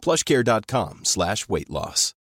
[0.00, 2.14] plushcare.com slash weight loss.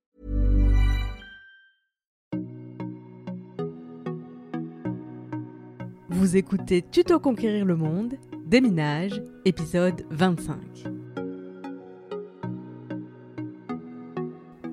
[6.08, 8.14] Vous écoutez Tuto Conquérir le Monde,
[8.46, 10.56] Déminage, épisode 25.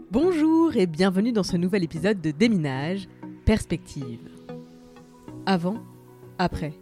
[0.10, 3.08] Bonjour et bienvenue dans ce nouvel épisode de Déminage,
[3.46, 4.30] Perspective.
[5.46, 5.84] Avant,
[6.38, 6.74] après.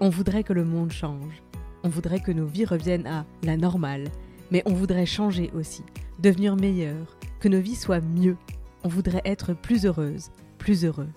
[0.00, 1.42] On voudrait que le monde change.
[1.82, 4.04] On voudrait que nos vies reviennent à la normale.
[4.50, 5.82] Mais on voudrait changer aussi,
[6.18, 8.36] devenir meilleur, que nos vies soient mieux.
[8.84, 11.08] On voudrait être plus heureuse, plus heureux.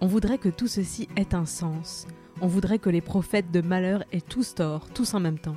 [0.00, 2.06] On voudrait que tout ceci ait un sens.
[2.40, 5.56] On voudrait que les prophètes de malheur aient tous tort, tous en même temps.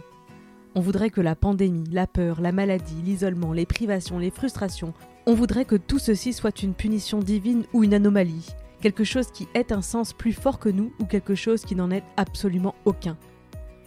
[0.73, 4.93] On voudrait que la pandémie, la peur, la maladie, l'isolement, les privations, les frustrations,
[5.27, 8.47] on voudrait que tout ceci soit une punition divine ou une anomalie,
[8.81, 11.91] quelque chose qui ait un sens plus fort que nous ou quelque chose qui n'en
[11.91, 13.17] ait absolument aucun.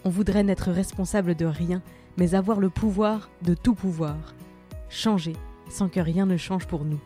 [0.04, 1.82] On voudrait n'être responsable de rien,
[2.16, 4.34] mais avoir le pouvoir de tout pouvoir.
[4.88, 5.34] Changer
[5.68, 7.00] sans que rien ne change pour nous.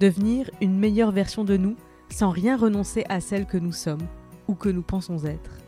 [0.00, 1.76] Devenir une meilleure version de nous
[2.10, 4.06] sans rien renoncer à celle que nous sommes
[4.46, 5.58] ou que nous pensons être.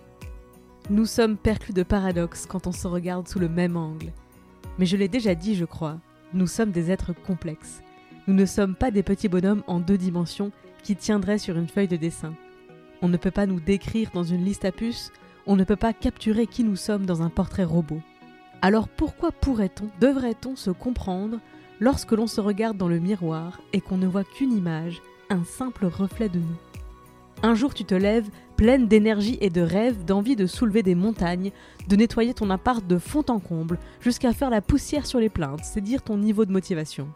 [0.89, 4.13] Nous sommes perclus de paradoxes quand on se regarde sous le même angle.
[4.79, 5.99] Mais je l'ai déjà dit, je crois,
[6.33, 7.83] nous sommes des êtres complexes.
[8.27, 11.89] Nous ne sommes pas des petits bonhommes en deux dimensions qui tiendraient sur une feuille
[11.89, 12.35] de dessin.
[13.03, 15.13] On ne peut pas nous décrire dans une liste à puces,
[15.47, 18.01] on ne peut pas capturer qui nous sommes dans un portrait robot.
[18.63, 21.39] Alors pourquoi pourrait-on, devrait-on se comprendre
[21.81, 25.87] lorsque l'on se regarde dans le miroir et qu'on ne voit qu'une image, un simple
[25.87, 26.57] reflet de nous?
[27.43, 31.53] Un jour tu te lèves pleine d'énergie et de rêve, d'envie de soulever des montagnes,
[31.89, 35.65] de nettoyer ton appart de fond en comble, jusqu'à faire la poussière sur les plaintes,
[35.65, 37.09] c'est dire ton niveau de motivation.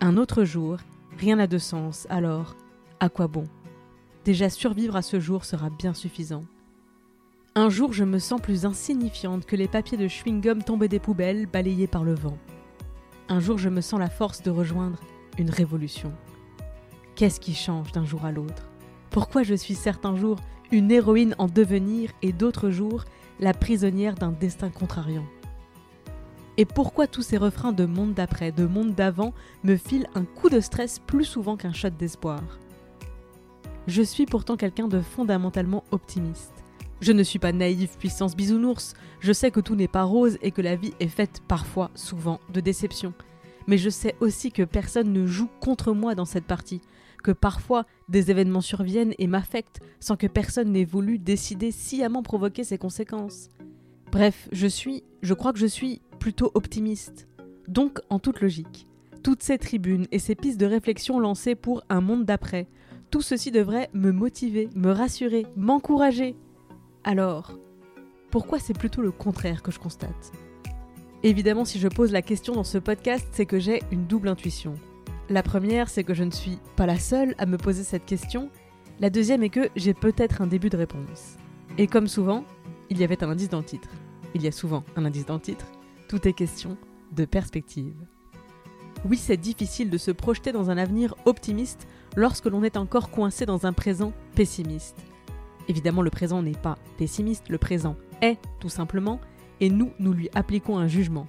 [0.00, 0.78] Un autre jour,
[1.16, 2.56] rien n'a de sens, alors
[2.98, 3.44] à quoi bon?
[4.24, 6.42] Déjà survivre à ce jour sera bien suffisant.
[7.58, 11.46] Un jour, je me sens plus insignifiante que les papiers de chewing-gum tombés des poubelles,
[11.46, 12.36] balayés par le vent.
[13.30, 15.00] Un jour, je me sens la force de rejoindre
[15.38, 16.12] une révolution.
[17.14, 18.68] Qu'est-ce qui change d'un jour à l'autre?
[19.08, 20.36] Pourquoi je suis certains jours
[20.70, 23.06] une héroïne en devenir et d'autres jours
[23.40, 25.24] la prisonnière d'un destin contrariant?
[26.58, 29.32] Et pourquoi tous ces refrains de monde d'après, de monde d'avant
[29.64, 32.42] me filent un coup de stress plus souvent qu'un shot d'espoir?
[33.86, 36.55] Je suis pourtant quelqu'un de fondamentalement optimiste.
[37.00, 40.50] Je ne suis pas naïve puissance bisounours, je sais que tout n'est pas rose et
[40.50, 43.12] que la vie est faite parfois, souvent, de déceptions.
[43.66, 46.80] Mais je sais aussi que personne ne joue contre moi dans cette partie,
[47.22, 52.64] que parfois des événements surviennent et m'affectent sans que personne n'ait voulu décider sciemment provoquer
[52.64, 53.48] ces conséquences.
[54.10, 57.28] Bref, je suis, je crois que je suis plutôt optimiste.
[57.68, 58.86] Donc, en toute logique,
[59.22, 62.68] toutes ces tribunes et ces pistes de réflexion lancées pour un monde d'après,
[63.10, 66.36] tout ceci devrait me motiver, me rassurer, m'encourager,
[67.06, 67.52] alors,
[68.32, 70.32] pourquoi c'est plutôt le contraire que je constate?
[71.22, 74.74] Évidemment, si je pose la question dans ce podcast, c'est que j'ai une double intuition.
[75.30, 78.50] La première, c'est que je ne suis pas la seule à me poser cette question.
[78.98, 81.36] La deuxième est que j'ai peut-être un début de réponse.
[81.78, 82.42] Et comme souvent,
[82.90, 83.90] il y avait un indice dans le titre.
[84.34, 85.66] Il y a souvent un indice dans le titre.
[86.08, 86.76] Tout est question
[87.12, 87.94] de perspective.
[89.08, 91.86] Oui, c'est difficile de se projeter dans un avenir optimiste
[92.16, 94.96] lorsque l'on est encore coincé dans un présent pessimiste.
[95.68, 99.20] Évidemment, le présent n'est pas pessimiste, le présent est tout simplement,
[99.60, 101.26] et nous, nous lui appliquons un jugement.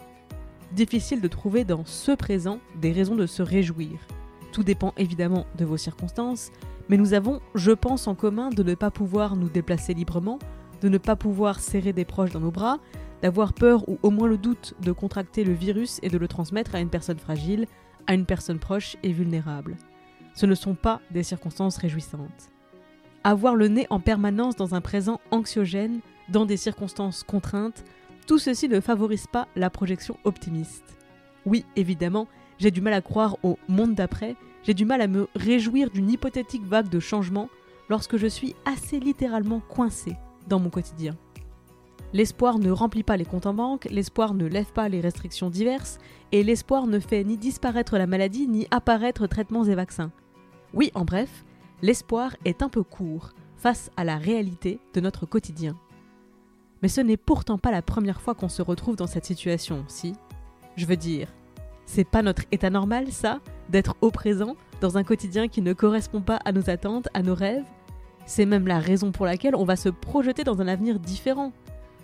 [0.74, 4.00] Difficile de trouver dans ce présent des raisons de se réjouir.
[4.52, 6.52] Tout dépend évidemment de vos circonstances,
[6.90, 10.40] mais nous avons, je pense, en commun de ne pas pouvoir nous déplacer librement,
[10.82, 12.80] de ne pas pouvoir serrer des proches dans nos bras,
[13.22, 16.76] d'avoir peur ou au moins le doute de contracter le virus et de le transmettre
[16.76, 17.66] à une personne fragile,
[18.06, 19.76] à une personne proche et vulnérable.
[20.36, 22.52] Ce ne sont pas des circonstances réjouissantes
[23.24, 26.00] avoir le nez en permanence dans un présent anxiogène,
[26.30, 27.84] dans des circonstances contraintes,
[28.26, 30.98] tout ceci ne favorise pas la projection optimiste.
[31.46, 32.28] Oui, évidemment,
[32.58, 36.10] j'ai du mal à croire au monde d'après, j'ai du mal à me réjouir d'une
[36.10, 37.50] hypothétique vague de changement
[37.90, 40.18] lorsque je suis assez littéralement coincé
[40.48, 41.16] dans mon quotidien.
[42.14, 46.00] L'espoir ne remplit pas les comptes en banque, l'espoir ne lève pas les restrictions diverses,
[46.32, 50.12] et l'espoir ne fait ni disparaître la maladie ni apparaître traitements et vaccins.
[50.74, 51.46] Oui, en bref,
[51.82, 55.76] l'espoir est un peu court face à la réalité de notre quotidien.
[56.82, 60.14] Mais ce n'est pourtant pas la première fois qu'on se retrouve dans cette situation, si?
[60.76, 61.28] Je veux dire,
[61.90, 63.40] C'est pas notre état normal, ça,
[63.70, 67.34] d'être au présent, dans un quotidien qui ne correspond pas à nos attentes, à nos
[67.34, 67.66] rêves?
[68.26, 71.54] C'est même la raison pour laquelle on va se projeter dans un avenir différent.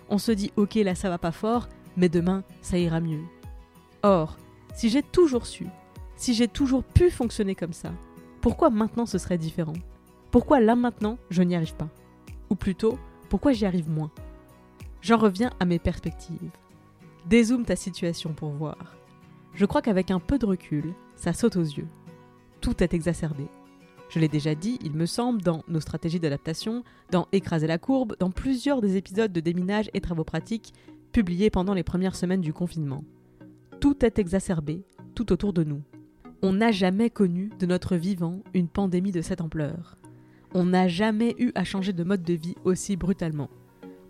[0.08, 1.68] On se dit, ok, là ça va pas fort,
[1.98, 3.22] mais demain, ça ira mieux.
[4.02, 4.38] Or,
[4.74, 5.66] si j'ai toujours su,
[6.16, 7.92] si j'ai toujours pu fonctionner comme ça,
[8.44, 9.72] pourquoi maintenant ce serait différent?
[10.30, 11.88] Pourquoi là maintenant, je n'y arrive pas?
[12.50, 12.98] Ou plutôt,
[13.30, 14.10] pourquoi j'y arrive moins?
[15.00, 16.50] J'en reviens à mes perspectives.
[17.24, 18.98] Dézoome ta situation pour voir.
[19.54, 21.88] Je crois qu'avec un peu de recul, ça saute aux yeux.
[22.60, 23.46] Tout est exacerbé.
[24.10, 28.14] Je l'ai déjà dit, il me semble, dans nos stratégies d'adaptation, dans Écraser la courbe,
[28.20, 30.74] dans plusieurs des épisodes de déminage et travaux pratiques
[31.12, 33.04] publiés pendant les premières semaines du confinement.
[33.80, 35.80] Tout est exacerbé, tout autour de nous.
[36.46, 39.96] On n'a jamais connu de notre vivant une pandémie de cette ampleur.
[40.52, 43.48] On n'a jamais eu à changer de mode de vie aussi brutalement.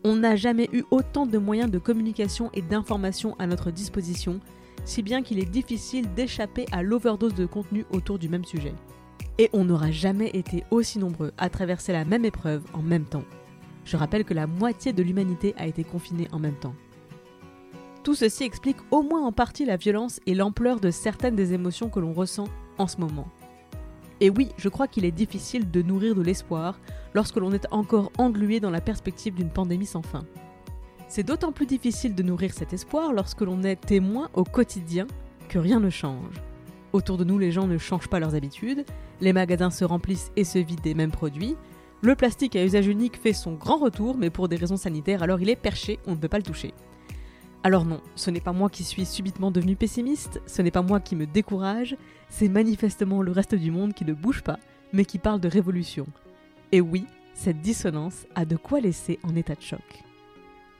[0.02, 4.40] On n'a jamais eu autant de moyens de communication et d'information à notre disposition,
[4.84, 8.74] si bien qu'il est difficile d'échapper à l'overdose de contenu autour du même sujet.
[9.38, 13.24] Et on n'aura jamais été aussi nombreux à traverser la même épreuve en même temps.
[13.84, 16.74] Je rappelle que la moitié de l'humanité a été confinée en même temps.
[18.04, 21.88] Tout ceci explique au moins en partie la violence et l'ampleur de certaines des émotions
[21.88, 22.44] que l'on ressent
[22.76, 23.26] en ce moment.
[24.20, 26.78] Et oui, je crois qu'il est difficile de nourrir de l'espoir
[27.14, 30.22] lorsque l'on est encore englué dans la perspective d'une pandémie sans fin.
[31.08, 35.06] C'est d'autant plus difficile de nourrir cet espoir lorsque l'on est témoin au quotidien
[35.48, 36.42] que rien ne change.
[36.92, 38.84] Autour de nous, les gens ne changent pas leurs habitudes,
[39.22, 41.56] les magasins se remplissent et se vident des mêmes produits,
[42.02, 45.40] le plastique à usage unique fait son grand retour, mais pour des raisons sanitaires, alors
[45.40, 46.74] il est perché, on ne peut pas le toucher.
[47.66, 51.00] Alors non, ce n'est pas moi qui suis subitement devenu pessimiste, ce n'est pas moi
[51.00, 51.96] qui me décourage,
[52.28, 54.58] c'est manifestement le reste du monde qui ne bouge pas,
[54.92, 56.06] mais qui parle de révolution.
[56.72, 60.04] Et oui, cette dissonance a de quoi laisser en état de choc.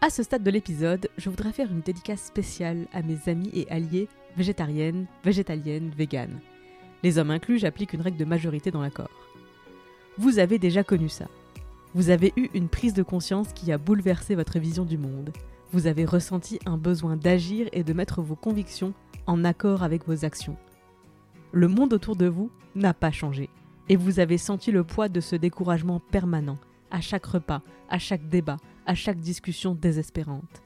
[0.03, 3.67] À ce stade de l'épisode, je voudrais faire une dédicace spéciale à mes amis et
[3.71, 6.39] alliés végétariennes, végétaliennes, véganes.
[7.03, 9.09] Les hommes inclus, j'applique une règle de majorité dans l'accord.
[10.19, 11.29] Vous avez déjà connu ça.
[11.95, 15.33] Vous avez eu une prise de conscience qui a bouleversé votre vision du monde.
[15.75, 18.95] Vous avez ressenti un besoin d'agir et de mettre vos convictions
[19.27, 20.57] en accord avec vos actions.
[21.51, 23.51] Le monde autour de vous n'a pas changé.
[23.89, 26.59] Et vous avez senti le poids de ce découragement permanent,
[26.93, 27.61] à chaque repas,
[27.91, 30.63] à chaque débat, à chaque discussion désespérante.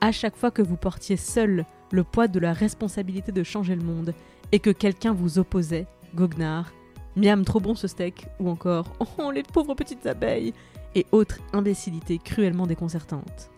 [0.00, 3.82] À chaque fois que vous portiez seul le poids de la responsabilité de changer le
[3.82, 4.14] monde
[4.52, 6.72] et que quelqu'un vous opposait, goguenard,
[7.16, 10.54] miam trop bon ce steak, ou encore oh les pauvres petites abeilles,
[10.94, 13.51] et autres imbécilités cruellement déconcertantes.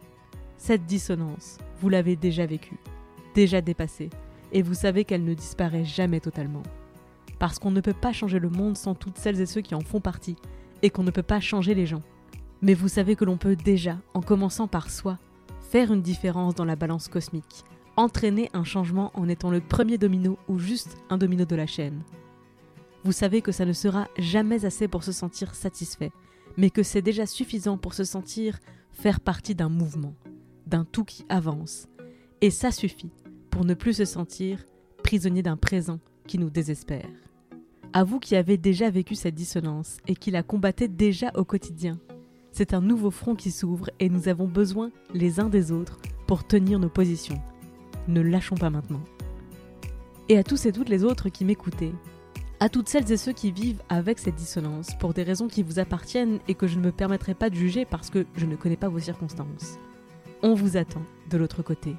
[0.66, 2.78] Cette dissonance, vous l'avez déjà vécue,
[3.34, 4.08] déjà dépassée,
[4.50, 6.62] et vous savez qu'elle ne disparaît jamais totalement.
[7.38, 9.82] Parce qu'on ne peut pas changer le monde sans toutes celles et ceux qui en
[9.82, 10.36] font partie,
[10.80, 12.00] et qu'on ne peut pas changer les gens.
[12.62, 15.18] Mais vous savez que l'on peut déjà, en commençant par soi,
[15.60, 17.64] faire une différence dans la balance cosmique,
[17.96, 22.00] entraîner un changement en étant le premier domino ou juste un domino de la chaîne.
[23.04, 26.10] Vous savez que ça ne sera jamais assez pour se sentir satisfait,
[26.56, 28.60] mais que c'est déjà suffisant pour se sentir
[28.92, 30.14] faire partie d'un mouvement,
[30.74, 31.86] d'un tout qui avance.
[32.40, 33.12] Et ça suffit
[33.50, 34.64] pour ne plus se sentir
[35.04, 37.08] prisonnier d'un présent qui nous désespère.
[37.92, 42.00] À vous qui avez déjà vécu cette dissonance et qui la combattez déjà au quotidien,
[42.50, 46.44] c'est un nouveau front qui s'ouvre et nous avons besoin les uns des autres pour
[46.44, 47.40] tenir nos positions.
[48.08, 49.04] Ne lâchons pas maintenant.
[50.28, 51.92] Et à tous et toutes les autres qui m'écoutez,
[52.58, 55.78] à toutes celles et ceux qui vivent avec cette dissonance pour des raisons qui vous
[55.78, 58.76] appartiennent et que je ne me permettrai pas de juger parce que je ne connais
[58.76, 59.78] pas vos circonstances.
[60.46, 61.96] On vous attend de l'autre côté.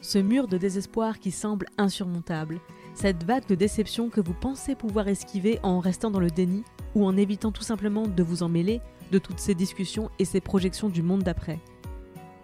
[0.00, 2.60] Ce mur de désespoir qui semble insurmontable,
[2.94, 6.62] cette vague de déception que vous pensez pouvoir esquiver en restant dans le déni
[6.94, 10.40] ou en évitant tout simplement de vous en mêler de toutes ces discussions et ces
[10.40, 11.58] projections du monde d'après.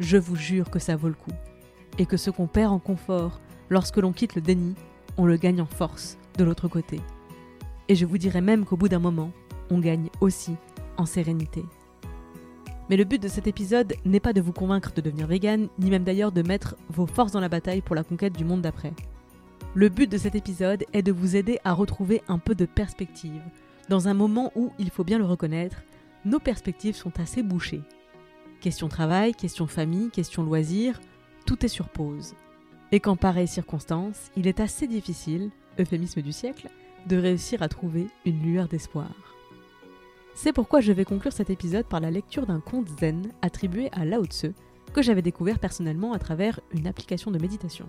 [0.01, 1.31] Je vous jure que ça vaut le coup.
[1.99, 3.41] Et que ce qu'on perd en confort
[3.71, 4.75] lorsque l'on quitte le déni,
[5.19, 7.01] on le gagne en force de l'autre côté.
[7.87, 9.31] Et je vous dirais même qu'au bout d'un moment,
[9.71, 10.57] on gagne aussi
[10.97, 11.63] en sérénité.
[12.89, 15.91] Mais le but de cet épisode n'est pas de vous convaincre de devenir vegan, ni
[15.91, 18.93] même d'ailleurs de mettre vos forces dans la bataille pour la conquête du monde d'après.
[19.75, 23.43] Le but de cet épisode est de vous aider à retrouver un peu de perspective,
[23.89, 25.83] dans un moment où, il faut bien le reconnaître,
[26.25, 27.81] nos perspectives sont assez bouchées.
[28.61, 31.01] Question travail, question famille, question loisirs,
[31.47, 32.35] tout est sur pause.
[32.93, 36.69] Et qu'en pareille circonstance, il est assez difficile, euphémisme du siècle,
[37.07, 39.38] de réussir à trouver une lueur d'espoir.
[40.41, 44.05] C'est pourquoi je vais conclure cet épisode par la lecture d'un conte zen attribué à
[44.05, 44.53] Lao Tse,
[44.93, 47.89] que j'avais découvert personnellement à travers une application de méditation.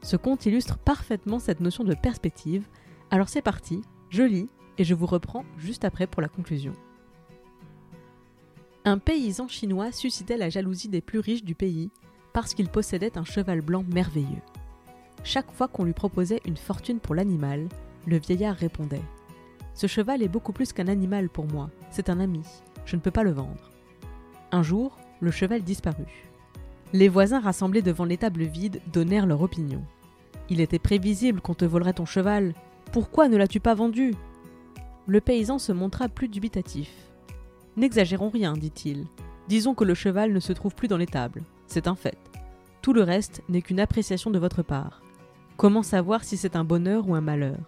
[0.00, 2.68] Ce conte illustre parfaitement cette notion de perspective,
[3.10, 6.74] alors c'est parti, je lis et je vous reprends juste après pour la conclusion.
[8.84, 11.90] Un paysan chinois suscitait la jalousie des plus riches du pays
[12.32, 14.42] parce qu'il possédait un cheval blanc merveilleux.
[15.24, 17.68] Chaque fois qu'on lui proposait une fortune pour l'animal,
[18.06, 19.02] le vieillard répondait
[19.74, 22.42] Ce cheval est beaucoup plus qu'un animal pour moi, c'est un ami,
[22.86, 23.70] je ne peux pas le vendre.
[24.52, 26.30] Un jour, le cheval disparut.
[26.92, 29.82] Les voisins rassemblés devant l'étable vide donnèrent leur opinion.
[30.48, 32.54] Il était prévisible qu'on te volerait ton cheval.
[32.92, 34.14] Pourquoi ne l'as-tu pas vendu?
[35.06, 36.92] Le paysan se montra plus dubitatif.
[37.76, 39.06] N'exagérons rien, dit-il.
[39.48, 41.42] Disons que le cheval ne se trouve plus dans l'étable.
[41.66, 42.16] C'est un fait.
[42.80, 45.02] Tout le reste n'est qu'une appréciation de votre part.
[45.56, 47.58] Comment savoir si c'est un bonheur ou un malheur?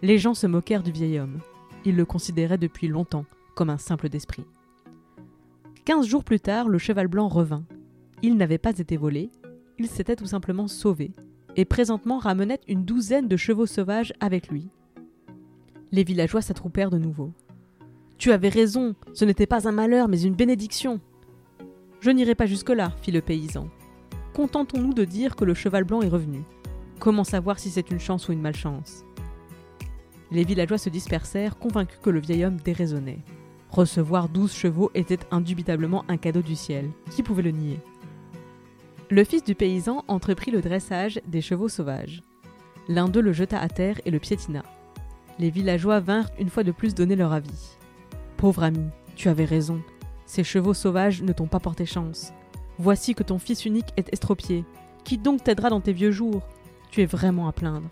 [0.00, 1.40] Les gens se moquèrent du vieil homme.
[1.84, 3.24] Ils le considéraient depuis longtemps
[3.56, 4.44] comme un simple d'esprit.
[5.84, 7.64] Quinze jours plus tard, le cheval blanc revint.
[8.22, 9.30] Il n'avait pas été volé,
[9.78, 11.12] il s'était tout simplement sauvé,
[11.56, 14.68] et présentement ramenait une douzaine de chevaux sauvages avec lui.
[15.90, 17.32] Les villageois s'attroupèrent de nouveau.
[18.18, 21.00] Tu avais raison, ce n'était pas un malheur, mais une bénédiction.
[22.00, 23.68] Je n'irai pas jusque-là, fit le paysan.
[24.34, 26.42] Contentons-nous de dire que le cheval blanc est revenu.
[27.00, 29.04] Comment savoir si c'est une chance ou une malchance?
[30.30, 33.24] Les villageois se dispersèrent, convaincus que le vieil homme déraisonnait.
[33.70, 36.90] Recevoir douze chevaux était indubitablement un cadeau du ciel.
[37.10, 37.80] Qui pouvait le nier?
[39.10, 42.22] Le fils du paysan entreprit le dressage des chevaux sauvages.
[42.88, 44.62] L'un d'eux le jeta à terre et le piétina.
[45.38, 47.76] Les villageois vinrent une fois de plus donner leur avis.
[48.36, 49.80] Pauvre ami, tu avais raison.
[50.26, 52.32] Ces chevaux sauvages ne t'ont pas porté chance.
[52.78, 54.64] Voici que ton fils unique est estropié.
[55.04, 56.42] Qui donc t'aidera dans tes vieux jours?
[56.90, 57.88] Tu es vraiment à plaindre.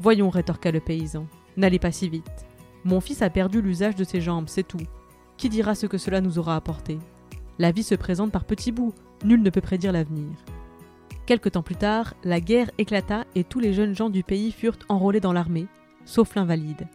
[0.00, 1.26] Voyons, rétorqua le paysan.
[1.56, 2.46] N'allez pas si vite.
[2.84, 4.86] Mon fils a perdu l'usage de ses jambes, c'est tout.
[5.36, 6.98] Qui dira ce que cela nous aura apporté?
[7.58, 10.30] La vie se présente par petits bouts, nul ne peut prédire l'avenir.
[11.24, 14.78] Quelque temps plus tard, la guerre éclata et tous les jeunes gens du pays furent
[14.88, 15.66] enrôlés dans l'armée,
[16.04, 16.86] sauf l'invalide.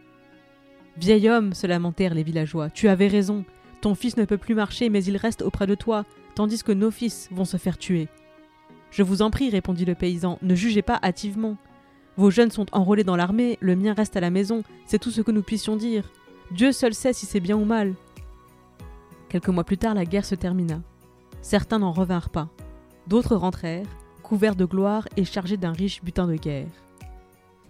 [0.96, 3.44] Vieil homme, se lamentèrent les villageois, tu avais raison.
[3.80, 6.04] Ton fils ne peut plus marcher, mais il reste auprès de toi,
[6.34, 8.08] tandis que nos fils vont se faire tuer.
[8.90, 11.56] Je vous en prie, répondit le paysan, ne jugez pas hâtivement.
[12.16, 15.22] Vos jeunes sont enrôlés dans l'armée, le mien reste à la maison, c'est tout ce
[15.22, 16.10] que nous puissions dire.
[16.50, 17.94] Dieu seul sait si c'est bien ou mal.
[19.30, 20.82] Quelques mois plus tard, la guerre se termina.
[21.40, 22.50] Certains n'en revinrent pas.
[23.06, 23.86] D'autres rentrèrent,
[24.22, 26.68] couverts de gloire et chargés d'un riche butin de guerre.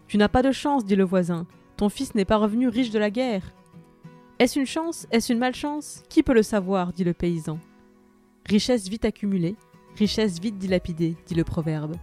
[0.09, 1.47] Tu n'as pas de chance, dit le voisin.
[1.77, 3.55] Ton fils n'est pas revenu riche de la guerre.
[4.41, 5.07] Est-ce une chance?
[5.13, 6.03] Est-ce une malchance?
[6.09, 6.93] Qui peut le savoir?
[6.93, 7.61] dit le paysan.
[8.47, 9.55] Richesse vite accumulée,
[9.97, 11.95] richesse vite dilapidée, dit le proverbe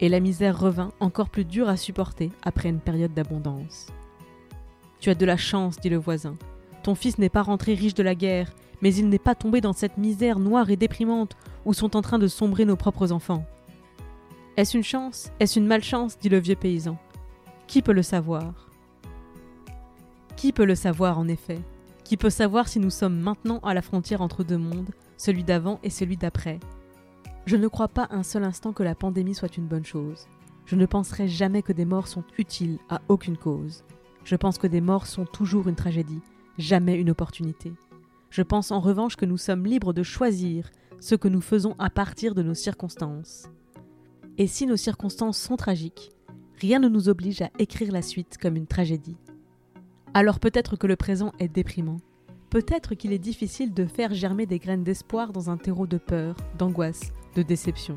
[0.00, 3.88] et la misère revint encore plus dure à supporter après une période d'abondance.
[5.00, 6.34] Tu as de la chance, dit le voisin.
[6.82, 9.72] Ton fils n'est pas rentré riche de la guerre, mais il n'est pas tombé dans
[9.72, 13.44] cette misère noire et déprimante où sont en train de sombrer nos propres enfants.
[14.56, 15.30] Est-ce une chance?
[15.40, 16.18] Est-ce une malchance?
[16.18, 16.96] dit le vieux paysan.
[17.66, 18.70] Qui peut le savoir?
[20.36, 21.60] Qui peut le savoir en effet?
[22.04, 25.80] Qui peut savoir si nous sommes maintenant à la frontière entre deux mondes, celui d'avant
[25.82, 26.60] et celui d'après?
[27.46, 30.26] Je ne crois pas un seul instant que la pandémie soit une bonne chose.
[30.64, 33.84] Je ne penserai jamais que des morts sont utiles à aucune cause.
[34.24, 36.22] Je pense que des morts sont toujours une tragédie,
[36.56, 37.72] jamais une opportunité.
[38.30, 40.70] Je pense en revanche que nous sommes libres de choisir
[41.00, 43.50] ce que nous faisons à partir de nos circonstances.
[44.38, 46.12] Et si nos circonstances sont tragiques,
[46.58, 49.18] rien ne nous oblige à écrire la suite comme une tragédie.
[50.14, 51.98] Alors peut-être que le présent est déprimant.
[52.48, 56.36] Peut-être qu'il est difficile de faire germer des graines d'espoir dans un terreau de peur,
[56.56, 57.96] d'angoisse, de déception.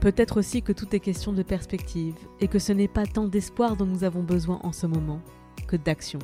[0.00, 3.76] Peut-être aussi que tout est question de perspective et que ce n'est pas tant d'espoir
[3.76, 5.20] dont nous avons besoin en ce moment
[5.68, 6.18] que d'action.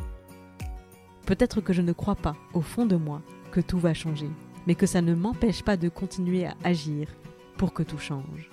[1.27, 3.23] Peut-être que je ne crois pas, au fond de moi,
[3.53, 4.31] que tout va changer,
[4.67, 7.09] mais que ça ne m'empêche pas de continuer à agir
[7.57, 8.51] pour que tout change.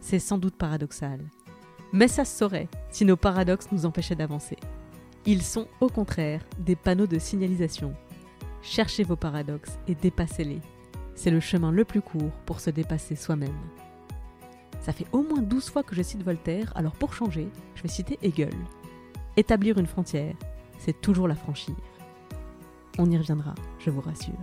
[0.00, 1.20] C'est sans doute paradoxal.
[1.92, 4.58] Mais ça se saurait si nos paradoxes nous empêchaient d'avancer.
[5.26, 7.94] Ils sont au contraire des panneaux de signalisation.
[8.62, 10.60] Cherchez vos paradoxes et dépassez-les
[11.14, 13.56] c'est le chemin le plus court pour se dépasser soi-même.
[14.80, 17.88] Ça fait au moins 12 fois que je cite Voltaire, alors pour changer, je vais
[17.88, 18.54] citer Hegel.
[19.36, 20.34] Établir une frontière,
[20.78, 21.74] c'est toujours la franchir.
[22.98, 24.34] On y reviendra, je vous rassure.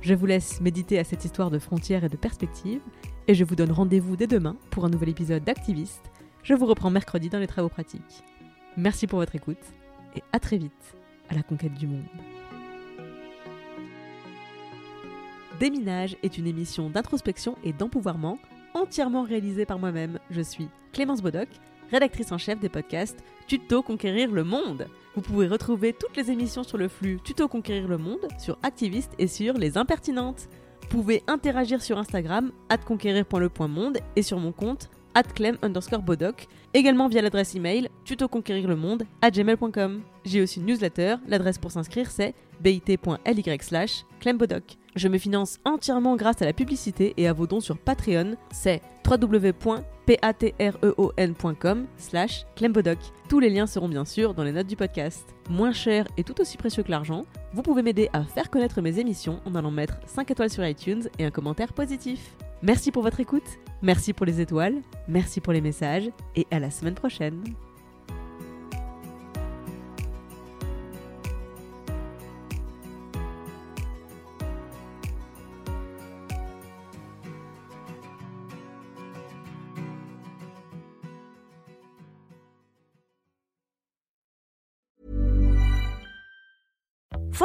[0.00, 2.82] Je vous laisse méditer à cette histoire de frontières et de perspectives,
[3.28, 6.10] et je vous donne rendez-vous dès demain pour un nouvel épisode d'Activiste.
[6.42, 8.24] Je vous reprends mercredi dans les travaux pratiques.
[8.76, 9.64] Merci pour votre écoute,
[10.16, 10.96] et à très vite
[11.28, 12.31] à la conquête du monde.
[15.62, 18.36] Déminage est une émission d'introspection et d'empouvoirment
[18.74, 20.18] entièrement réalisée par moi-même.
[20.28, 21.46] Je suis Clémence Bodoc,
[21.88, 24.88] rédactrice en chef des podcasts Tuto Conquérir le Monde.
[25.14, 29.12] Vous pouvez retrouver toutes les émissions sur le flux Tuto Conquérir le Monde, sur Activiste
[29.20, 30.48] et sur Les Impertinentes.
[30.80, 32.50] Vous pouvez interagir sur Instagram,
[32.84, 34.90] conquérir.le.monde et sur mon compte
[35.36, 40.02] clem underscore bodoc, également via l'adresse email tutoconquérirlemonde gmail.com.
[40.24, 44.81] J'ai aussi une newsletter, l'adresse pour s'inscrire c'est bit.ly slash clembodoc.
[44.94, 48.36] Je me finance entièrement grâce à la publicité et à vos dons sur Patreon.
[48.50, 52.98] C'est www.patreon.com slash clembodoc.
[53.28, 55.34] Tous les liens seront bien sûr dans les notes du podcast.
[55.48, 58.98] Moins cher et tout aussi précieux que l'argent, vous pouvez m'aider à faire connaître mes
[58.98, 62.36] émissions en allant mettre 5 étoiles sur iTunes et un commentaire positif.
[62.62, 66.70] Merci pour votre écoute, merci pour les étoiles, merci pour les messages et à la
[66.70, 67.42] semaine prochaine.